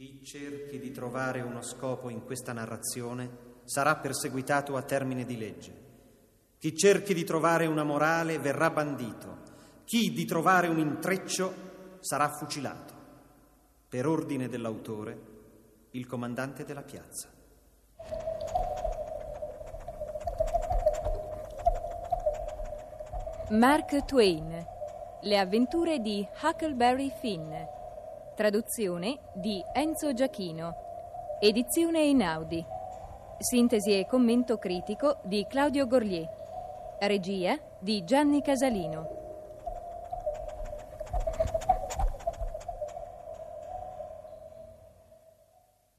[0.00, 5.74] Chi cerchi di trovare uno scopo in questa narrazione sarà perseguitato a termine di legge.
[6.56, 9.36] Chi cerchi di trovare una morale verrà bandito.
[9.84, 12.94] Chi di trovare un intreccio sarà fucilato.
[13.90, 15.20] Per ordine dell'autore,
[15.90, 17.28] il comandante della piazza.
[23.50, 24.66] Mark Twain.
[25.20, 27.52] Le avventure di Huckleberry Finn.
[28.40, 30.72] Traduzione di Enzo Giachino.
[31.42, 32.64] Edizione Einaudi.
[33.36, 36.26] Sintesi e commento critico di Claudio Gorlier.
[37.00, 39.08] Regia di Gianni Casalino.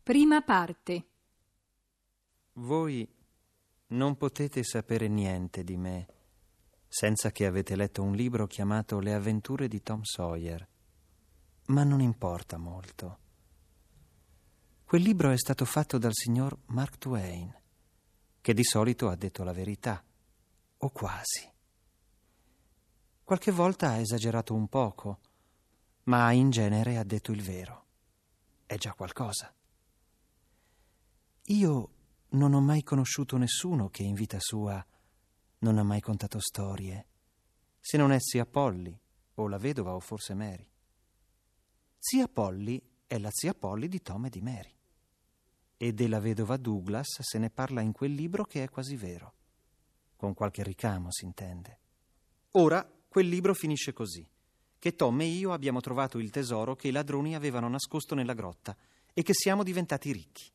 [0.02, 1.06] Prima parte.
[2.54, 3.08] Voi
[3.90, 6.08] non potete sapere niente di me
[6.88, 10.70] senza che avete letto un libro chiamato Le avventure di Tom Sawyer.
[11.72, 13.20] Ma non importa molto.
[14.84, 17.50] Quel libro è stato fatto dal signor Mark Twain,
[18.42, 20.04] che di solito ha detto la verità,
[20.80, 21.50] o quasi.
[23.24, 25.20] Qualche volta ha esagerato un poco,
[26.04, 27.86] ma in genere ha detto il vero.
[28.66, 29.54] È già qualcosa.
[31.44, 31.90] Io
[32.32, 34.86] non ho mai conosciuto nessuno che in vita sua
[35.60, 37.08] non ha mai contato storie,
[37.80, 39.00] se non è zia Polly,
[39.36, 40.68] o la vedova, o forse Mary.
[42.04, 44.76] Zia Polly è la zia Polly di Tom e di Mary.
[45.78, 49.36] E della vedova Douglas se ne parla in quel libro che è quasi vero.
[50.16, 51.80] Con qualche ricamo, si intende.
[52.54, 54.28] Ora, quel libro finisce così:
[54.80, 58.76] che Tom e io abbiamo trovato il tesoro che i ladroni avevano nascosto nella grotta
[59.14, 60.52] e che siamo diventati ricchi.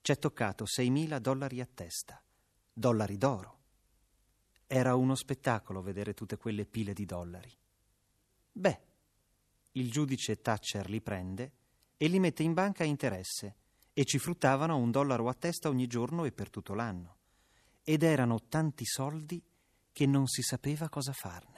[0.00, 2.22] Ci è toccato 6.000 dollari a testa,
[2.72, 3.58] dollari d'oro.
[4.66, 7.52] Era uno spettacolo vedere tutte quelle pile di dollari.
[8.50, 8.92] Beh,
[9.76, 11.52] il giudice Thatcher li prende
[11.96, 13.56] e li mette in banca a interesse
[13.92, 17.16] e ci fruttavano un dollaro a testa ogni giorno e per tutto l'anno.
[17.82, 19.42] Ed erano tanti soldi
[19.92, 21.52] che non si sapeva cosa farne.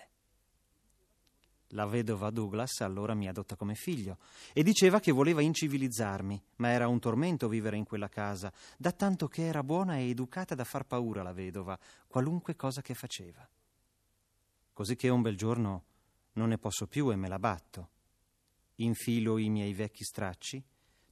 [1.71, 4.19] La vedova Douglas allora mi adotta come figlio
[4.53, 9.29] e diceva che voleva incivilizzarmi, ma era un tormento vivere in quella casa, da tanto
[9.29, 13.47] che era buona e educata da far paura la vedova, qualunque cosa che faceva.
[14.73, 15.85] Così che un bel giorno
[16.35, 17.91] non ne posso più e me la batto.
[18.77, 20.63] Infilo i miei vecchi stracci,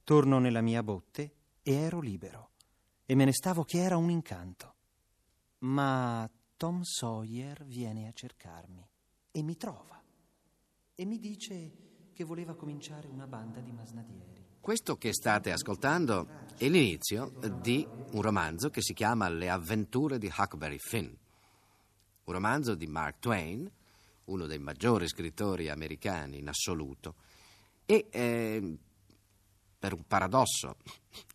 [0.03, 2.51] torno nella mia botte e ero libero.
[3.05, 4.73] E me ne stavo che era un incanto.
[5.59, 8.87] Ma Tom Sawyer viene a cercarmi
[9.31, 10.01] e mi trova
[10.93, 11.71] e mi dice
[12.13, 14.45] che voleva cominciare una banda di masnadieri.
[14.61, 16.27] Questo che state ascoltando
[16.57, 21.13] è l'inizio di un romanzo che si chiama Le avventure di Huckleberry Finn.
[22.23, 23.69] Un romanzo di Mark Twain,
[24.25, 27.15] uno dei maggiori scrittori americani in assoluto.
[27.85, 28.77] E eh,
[29.77, 30.77] per un paradosso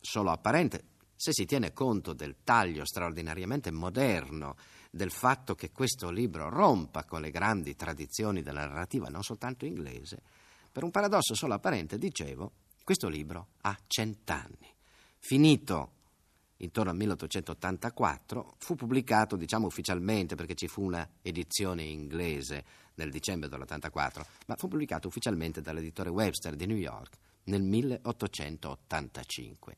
[0.01, 0.83] solo apparente,
[1.15, 4.55] se si tiene conto del taglio straordinariamente moderno
[4.89, 10.21] del fatto che questo libro rompa con le grandi tradizioni della narrativa, non soltanto inglese,
[10.71, 12.51] per un paradosso solo apparente, dicevo,
[12.83, 14.73] questo libro ha cent'anni.
[15.19, 15.91] Finito
[16.57, 22.63] intorno al 1884, fu pubblicato, diciamo ufficialmente, perché ci fu una edizione inglese
[23.01, 29.77] nel dicembre dell'84, ma fu pubblicato ufficialmente dall'editore Webster di New York nel 1885.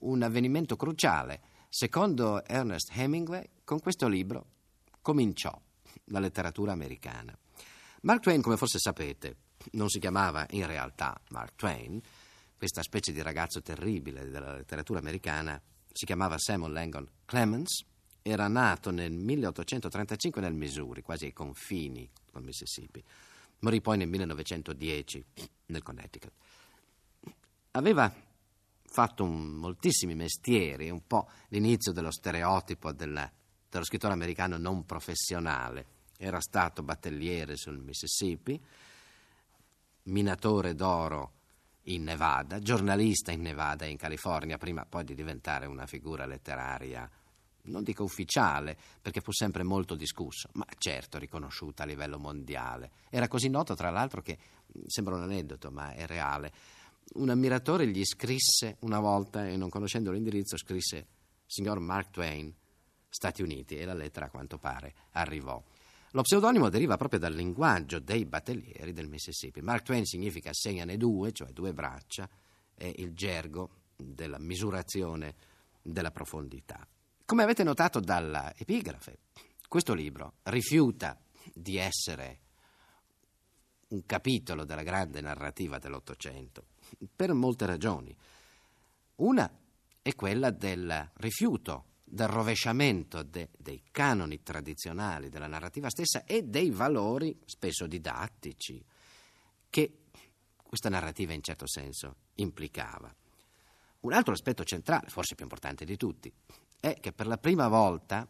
[0.00, 4.46] Un avvenimento cruciale Secondo Ernest Hemingway, con questo libro
[5.02, 5.60] cominciò
[6.06, 7.36] la letteratura americana.
[8.02, 9.36] Mark Twain, come forse sapete,
[9.72, 12.00] non si chiamava in realtà Mark Twain,
[12.56, 15.60] questa specie di ragazzo terribile della letteratura americana
[15.92, 17.84] si chiamava Samuel Langon Clemens,
[18.22, 23.02] era nato nel 1835 nel Missouri, quasi ai confini con Mississippi.
[23.60, 25.24] Morì poi nel 1910
[25.66, 26.32] nel Connecticut.
[27.72, 28.12] Aveva
[28.84, 33.30] fatto un, moltissimi mestieri, un po' l'inizio dello stereotipo del,
[33.68, 35.94] dello scrittore americano non professionale.
[36.18, 38.60] Era stato battelliere sul Mississippi,
[40.04, 41.32] minatore d'oro
[41.84, 47.08] in Nevada, giornalista in Nevada e in California, prima poi di diventare una figura letteraria,
[47.66, 52.90] non dico ufficiale, perché fu sempre molto discusso, ma certo riconosciuta a livello mondiale.
[53.10, 54.38] Era così noto, tra l'altro, che
[54.86, 56.52] sembra un aneddoto, ma è reale
[57.14, 61.06] un ammiratore gli scrisse una volta e non conoscendo l'indirizzo scrisse
[61.46, 62.52] signor Mark Twain,
[63.08, 65.62] Stati Uniti e la lettera a quanto pare arrivò.
[66.10, 69.60] Lo pseudonimo deriva proprio dal linguaggio dei battelieri del Mississippi.
[69.60, 72.28] Mark Twain significa segnane due, cioè due braccia,
[72.74, 75.34] è il gergo della misurazione
[75.82, 76.86] della profondità.
[77.26, 79.18] Come avete notato dalla epigrafe,
[79.66, 81.18] questo libro rifiuta
[81.52, 82.38] di essere
[83.88, 86.66] un capitolo della grande narrativa dell'Ottocento,
[87.16, 88.16] per molte ragioni.
[89.16, 89.50] Una
[90.02, 96.70] è quella del rifiuto, del rovesciamento de, dei canoni tradizionali della narrativa stessa e dei
[96.70, 98.80] valori, spesso didattici,
[99.68, 99.98] che
[100.62, 103.12] questa narrativa in certo senso implicava.
[104.02, 106.32] Un altro aspetto centrale, forse più importante di tutti,
[106.90, 108.28] è che per la prima volta,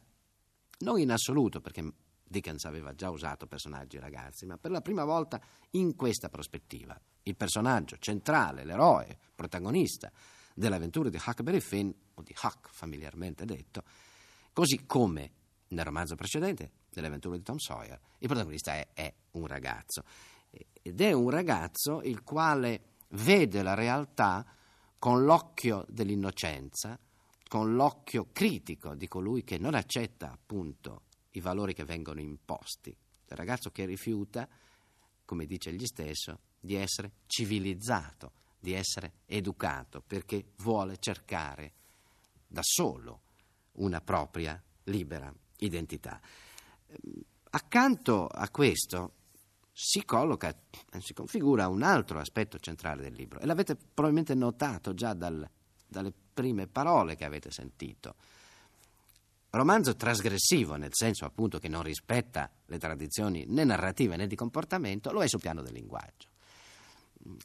[0.79, 1.93] non in assoluto, perché
[2.25, 5.39] Dickens aveva già usato personaggi ragazzi, ma per la prima volta
[5.73, 10.11] in questa prospettiva, il personaggio centrale, l'eroe, protagonista
[10.55, 13.83] delle avventure di Huckleberry Finn, o di Huck familiarmente detto,
[14.55, 15.33] così come
[15.69, 20.03] nel romanzo precedente, delle avventure di Tom Sawyer, il protagonista è, è un ragazzo.
[20.81, 24.47] Ed è un ragazzo il quale vede la realtà
[24.99, 26.99] con l'occhio dell'innocenza,
[27.49, 31.03] con l'occhio critico di colui che non accetta appunto
[31.33, 34.49] i valori che vengono imposti, del ragazzo che rifiuta,
[35.25, 41.73] come dice egli stesso, di essere civilizzato, di essere educato, perché vuole cercare
[42.47, 43.23] da solo
[43.73, 46.21] una propria libera identità.
[47.51, 49.13] Accanto a questo
[49.73, 50.57] si colloca,
[51.01, 55.49] si configura un altro aspetto centrale del libro e l'avete probabilmente notato già dal,
[55.87, 58.15] dalle prime parole che avete sentito.
[59.51, 65.13] Romanzo trasgressivo, nel senso appunto che non rispetta le tradizioni né narrative né di comportamento,
[65.13, 66.29] lo è sul piano del linguaggio.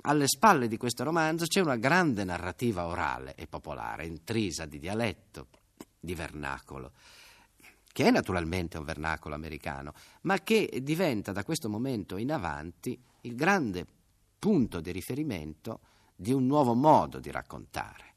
[0.02, 5.48] Alle spalle di questo romanzo c'è una grande narrativa orale e popolare, intrisa di dialetto,
[6.00, 6.92] di vernacolo
[7.92, 13.36] che è naturalmente un vernacolo americano, ma che diventa da questo momento in avanti il
[13.36, 13.86] grande
[14.40, 15.82] punto di riferimento
[16.16, 18.11] di un nuovo modo di raccontare.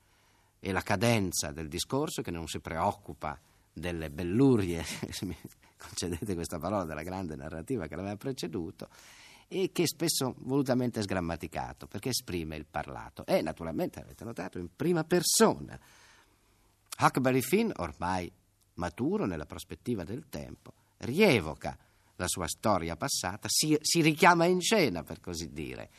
[0.66, 3.38] E la cadenza del discorso che non si preoccupa
[3.70, 4.82] delle bellurie,
[5.12, 5.37] se mi
[5.76, 8.88] concedete questa parola, della grande narrativa che l'aveva preceduto,
[9.46, 13.26] e che spesso volutamente è sgrammaticato perché esprime il parlato.
[13.26, 15.78] E naturalmente, avete notato, in prima persona.
[16.99, 18.32] Huckleberry Finn, ormai
[18.76, 21.76] maturo nella prospettiva del tempo, rievoca
[22.16, 25.90] la sua storia passata, si, si richiama in scena, per così dire,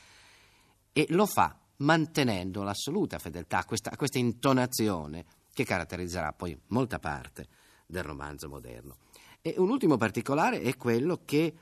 [0.91, 6.99] e lo fa mantenendo l'assoluta fedeltà a questa, a questa intonazione che caratterizzerà poi molta
[6.99, 7.47] parte
[7.85, 8.97] del romanzo moderno.
[9.41, 11.53] E un ultimo particolare è quello che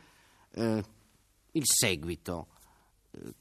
[0.51, 0.83] eh,
[1.51, 2.48] il seguito
[3.12, 3.33] eh,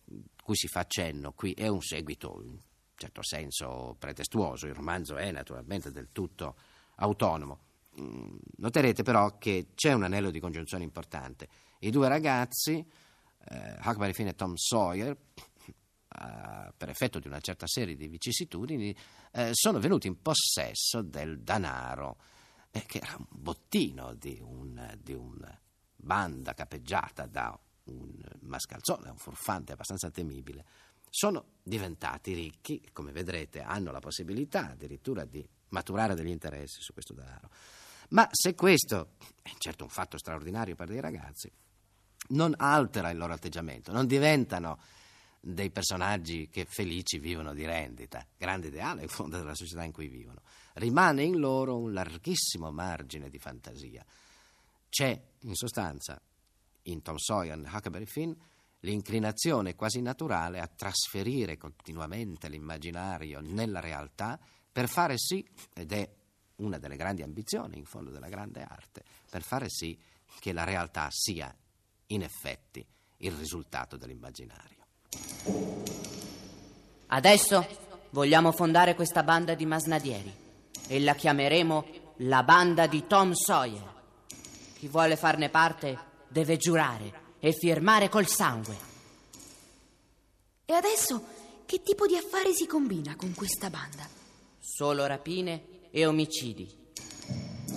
[0.42, 2.58] cui si fa accenno qui è un seguito in
[2.96, 6.56] certo senso pretestuoso, il romanzo è naturalmente del tutto
[6.96, 7.58] autonomo.
[8.00, 11.48] Mm, noterete però che c'è un anello di congiunzione importante.
[11.80, 15.16] I due ragazzi, eh, Huckleberry Finn e Tom Sawyer,
[16.76, 18.94] per effetto di una certa serie di vicissitudini,
[19.32, 22.18] eh, sono venuti in possesso del danaro,
[22.70, 25.58] eh, che era un bottino di, un, di una
[25.96, 30.64] banda capeggiata da un mascalzone, un furfante abbastanza temibile.
[31.08, 37.14] Sono diventati ricchi, come vedrete, hanno la possibilità addirittura di maturare degli interessi su questo
[37.14, 37.50] denaro.
[38.10, 41.50] Ma se questo è certo un fatto straordinario per dei ragazzi,
[42.28, 44.78] non altera il loro atteggiamento, non diventano
[45.44, 50.06] dei personaggi che felici vivono di rendita, grande ideale in fondo della società in cui
[50.06, 50.40] vivono.
[50.74, 54.04] Rimane in loro un larghissimo margine di fantasia.
[54.88, 56.20] C'è, in sostanza,
[56.82, 58.32] in Tom Sawyer e Huckleberry Finn,
[58.80, 64.38] l'inclinazione quasi naturale a trasferire continuamente l'immaginario nella realtà
[64.70, 66.08] per fare sì, ed è
[66.56, 69.98] una delle grandi ambizioni in fondo della grande arte, per fare sì
[70.38, 71.54] che la realtà sia
[72.06, 72.84] in effetti
[73.18, 74.81] il risultato dell'immaginario.
[77.14, 77.66] Adesso
[78.10, 80.34] vogliamo fondare questa banda di masnadieri
[80.88, 81.84] e la chiameremo
[82.18, 83.92] la banda di Tom Sawyer.
[84.78, 88.76] Chi vuole farne parte deve giurare e firmare col sangue.
[90.64, 91.22] E adesso
[91.66, 94.08] che tipo di affari si combina con questa banda?
[94.58, 96.80] Solo rapine e omicidi.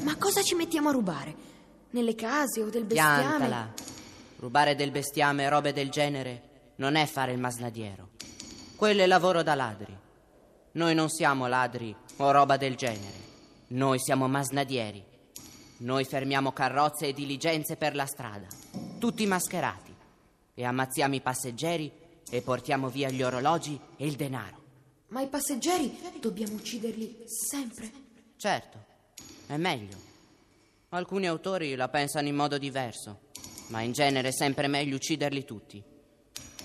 [0.04, 1.36] Ma cosa ci mettiamo a rubare?
[1.89, 3.22] Nelle case o del bestiame?
[3.22, 3.74] Piantala.
[4.38, 8.10] Rubare del bestiame e robe del genere non è fare il masnadiero.
[8.75, 9.98] Quello è lavoro da ladri.
[10.74, 13.24] Noi non siamo ladri o roba del genere.
[13.67, 15.03] Noi siamo masnadieri.
[15.77, 18.48] Noi fermiamo carrozze e diligenze per la strada,
[18.98, 19.94] tutti mascherati,
[20.53, 21.91] e ammazziamo i passeggeri
[22.29, 24.63] e portiamo via gli orologi e il denaro.
[25.08, 27.91] Ma i passeggeri dobbiamo ucciderli sempre.
[28.38, 28.77] Certo,
[29.48, 29.98] è meglio.
[30.89, 33.20] Alcuni autori la pensano in modo diverso,
[33.67, 35.84] ma in genere è sempre meglio ucciderli tutti,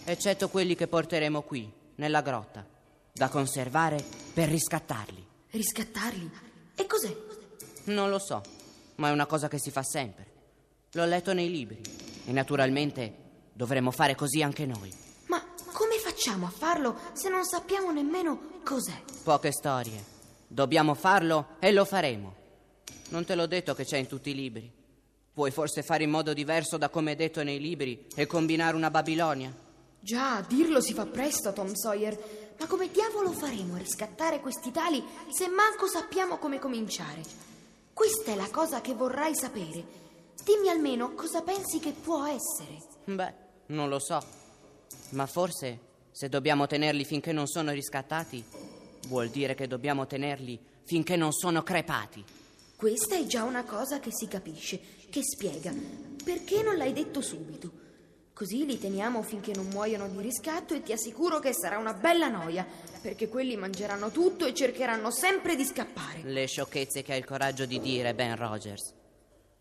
[0.04, 2.66] eccetto quelli che porteremo qui, nella grotta,
[3.12, 4.02] da conservare
[4.32, 5.26] per riscattarli.
[5.50, 6.30] Riscattarli?
[6.74, 7.14] E cos'è?
[7.84, 8.42] Non lo so,
[8.96, 10.26] ma è una cosa che si fa sempre.
[10.92, 11.80] L'ho letto nei libri
[12.26, 13.14] e naturalmente
[13.52, 14.92] dovremmo fare così anche noi.
[15.26, 19.02] Ma come facciamo a farlo se non sappiamo nemmeno cos'è?
[19.22, 20.04] Poche storie.
[20.46, 22.34] Dobbiamo farlo e lo faremo.
[23.10, 24.72] Non te l'ho detto che c'è in tutti i libri.
[25.32, 28.90] Puoi forse fare in modo diverso da come è detto nei libri e combinare una
[28.90, 29.54] Babilonia?
[30.00, 32.18] Già, dirlo si fa presto, Tom Sawyer.
[32.58, 37.22] Ma come diavolo faremo a riscattare questi tali se manco sappiamo come cominciare?
[37.92, 39.84] Questa è la cosa che vorrai sapere.
[40.42, 42.78] Dimmi almeno cosa pensi che può essere.
[43.04, 43.34] Beh,
[43.66, 44.22] non lo so.
[45.10, 45.78] Ma forse,
[46.10, 48.42] se dobbiamo tenerli finché non sono riscattati,
[49.08, 52.24] vuol dire che dobbiamo tenerli finché non sono crepati.
[52.74, 54.80] Questa è già una cosa che si capisce,
[55.10, 55.74] che spiega.
[56.24, 57.88] Perché non l'hai detto subito?
[58.40, 62.28] Così li teniamo finché non muoiono di riscatto e ti assicuro che sarà una bella
[62.28, 62.66] noia,
[63.02, 66.22] perché quelli mangeranno tutto e cercheranno sempre di scappare.
[66.22, 68.94] Le sciocchezze che hai il coraggio di dire, Ben Rogers.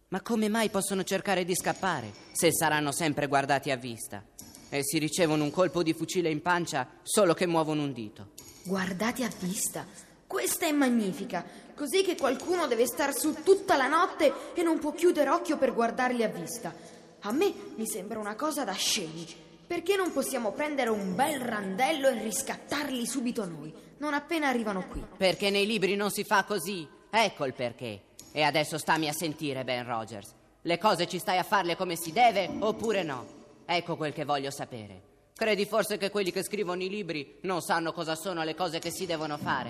[0.07, 4.23] Ma come mai possono cercare di scappare se saranno sempre guardati a vista?
[4.69, 8.29] E si ricevono un colpo di fucile in pancia solo che muovono un dito.
[8.63, 9.85] Guardati a vista.
[10.25, 11.43] Questa è magnifica,
[11.75, 15.73] così che qualcuno deve star su tutta la notte e non può chiudere occhio per
[15.73, 16.98] guardarli a vista.
[17.21, 19.27] A me mi sembra una cosa da scemi.
[19.67, 25.05] Perché non possiamo prendere un bel randello e riscattarli subito noi, non appena arrivano qui?
[25.15, 26.87] Perché nei libri non si fa così.
[27.09, 28.01] Ecco il perché.
[28.31, 30.33] E adesso stammi a sentire, Ben Rogers.
[30.61, 33.25] Le cose ci stai a farle come si deve oppure no?
[33.65, 35.01] Ecco quel che voglio sapere.
[35.35, 38.91] Credi forse che quelli che scrivono i libri non sanno cosa sono le cose che
[38.91, 39.69] si devono fare?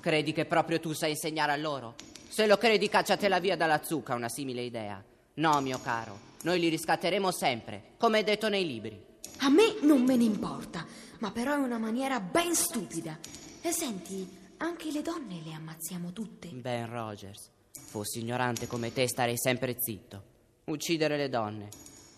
[0.00, 1.94] Credi che proprio tu sai insegnare a loro?
[2.28, 5.02] Se lo credi, cacciatela via dalla zucca una simile idea.
[5.34, 9.00] No, mio caro, noi li riscatteremo sempre, come è detto nei libri.
[9.38, 10.86] A me non me ne importa,
[11.18, 13.18] ma però è una maniera ben stupida.
[13.60, 16.48] E senti, anche le donne le ammazziamo tutte.
[16.48, 20.22] Ben Rogers, fossi ignorante come te starei sempre zitto.
[20.64, 21.68] Uccidere le donne.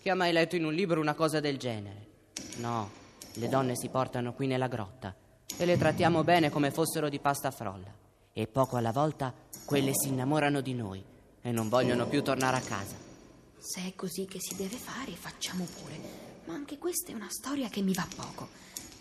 [0.01, 2.07] Chi ha mai letto in un libro una cosa del genere?
[2.57, 2.91] No,
[3.35, 5.15] le donne si portano qui nella grotta
[5.57, 7.93] e le trattiamo bene come fossero di pasta frolla.
[8.33, 9.33] E poco alla volta
[9.65, 11.03] quelle si innamorano di noi
[11.41, 13.04] e non vogliono più tornare a casa.
[13.65, 15.99] Se è così che si deve fare, facciamo pure.
[16.45, 18.51] Ma anche questa è una storia che mi va poco.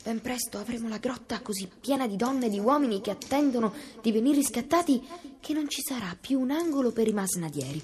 [0.01, 4.13] Ben presto avremo la grotta così piena di donne e di uomini che attendono di
[4.13, 5.05] venire riscattati
[5.41, 7.83] che non ci sarà più un angolo per i masnadieri.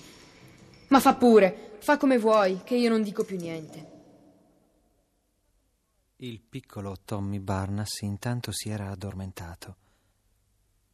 [0.88, 3.98] Ma fa pure, fa come vuoi, che io non dico più niente.
[6.16, 9.76] Il piccolo Tommy Barnas intanto si era addormentato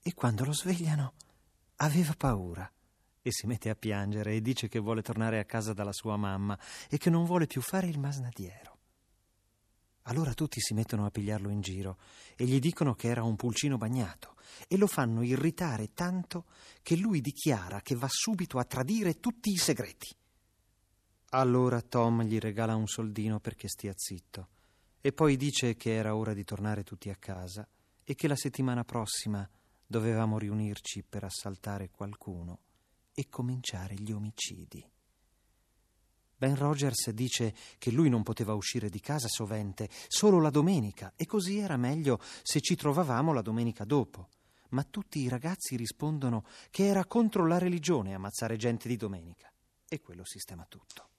[0.01, 1.13] e quando lo svegliano
[1.75, 2.68] aveva paura
[3.27, 6.55] e si mette a piangere e dice che vuole tornare a casa dalla sua mamma
[6.88, 8.77] e che non vuole più fare il masnadiero.
[10.03, 11.98] Allora tutti si mettono a pigliarlo in giro
[12.36, 14.36] e gli dicono che era un pulcino bagnato
[14.67, 16.46] e lo fanno irritare tanto
[16.84, 20.15] che lui dichiara che va subito a tradire tutti i segreti.
[21.32, 24.50] Allora Tom gli regala un soldino perché stia zitto
[25.01, 27.67] e poi dice che era ora di tornare tutti a casa
[28.03, 29.50] e che la settimana prossima
[29.88, 32.60] dovevamo riunirci per assaltare qualcuno
[33.16, 34.88] e cominciare gli omicidi.
[36.38, 41.26] Ben Rogers dice che lui non poteva uscire di casa sovente, solo la domenica, e
[41.26, 44.28] così era meglio se ci trovavamo la domenica dopo.
[44.70, 49.50] Ma tutti i ragazzi rispondono che era contro la religione ammazzare gente di domenica.
[49.88, 51.10] E quello sistema tutto.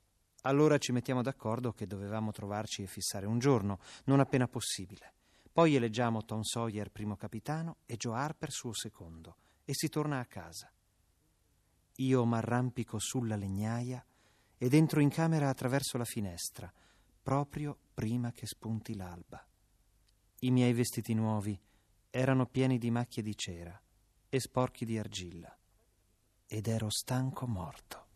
[0.42, 5.14] Allora ci mettiamo d'accordo che dovevamo trovarci e fissare un giorno, non appena possibile.
[5.50, 10.26] Poi eleggiamo Tom Sawyer primo capitano e Joe Harper suo secondo e si torna a
[10.26, 10.70] casa.
[11.96, 14.04] Io m'arrampico sulla legnaia
[14.58, 16.72] ed entro in camera attraverso la finestra,
[17.22, 19.44] proprio prima che spunti l'alba.
[20.40, 21.58] I miei vestiti nuovi
[22.10, 23.80] erano pieni di macchie di cera
[24.28, 25.56] e sporchi di argilla
[26.46, 28.06] ed ero stanco morto.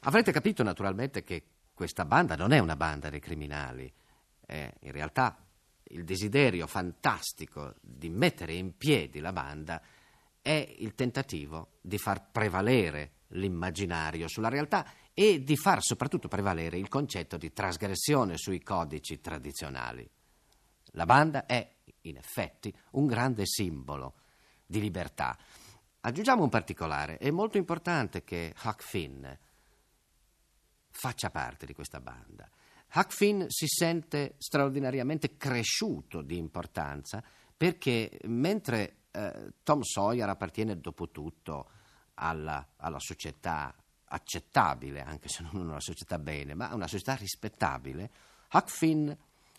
[0.00, 1.44] Avrete capito naturalmente che
[1.74, 3.92] questa banda non è una banda di criminali,
[4.40, 5.46] è in realtà
[5.84, 9.82] il desiderio fantastico di mettere in piedi la banda
[10.42, 16.88] è il tentativo di far prevalere l'immaginario sulla realtà e di far soprattutto prevalere il
[16.88, 20.08] concetto di trasgressione sui codici tradizionali.
[20.92, 24.14] La banda è, in effetti, un grande simbolo
[24.66, 25.36] di libertà.
[26.00, 29.26] Aggiungiamo un particolare, è molto importante che Huck Finn
[30.88, 32.48] faccia parte di questa banda.
[32.94, 37.22] Huck Finn si sente straordinariamente cresciuto di importanza
[37.56, 41.70] perché mentre eh, Tom Sawyer appartiene dopo tutto
[42.14, 43.74] alla, alla, società
[44.04, 48.10] accettabile, anche se non una società bene, ma una società rispettabile,
[48.52, 49.10] Huck Finn,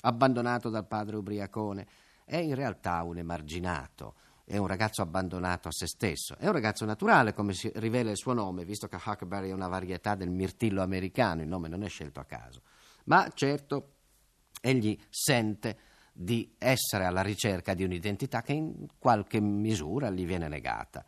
[0.02, 1.88] abbandonato dal padre ubriacone,
[2.26, 4.16] è in realtà un emarginato
[4.52, 6.36] è un ragazzo abbandonato a se stesso.
[6.38, 9.70] È un ragazzo naturale, come si rivela il suo nome, visto che Huckleberry è una
[9.70, 12.62] varietà del mirtillo americano, il nome non è scelto a caso.
[13.06, 13.94] Ma certo,
[14.60, 15.78] egli sente
[16.12, 21.06] di essere alla ricerca di un'identità che in qualche misura gli viene negata.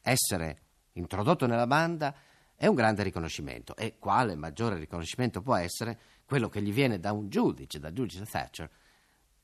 [0.00, 2.14] Essere introdotto nella banda
[2.54, 7.12] è un grande riconoscimento e quale maggiore riconoscimento può essere quello che gli viene da
[7.12, 8.70] un giudice, dal giudice Thatcher,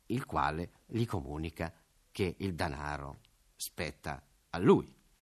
[0.07, 1.73] il quale gli comunica
[2.11, 3.21] che il denaro
[3.57, 4.96] spetta a lui.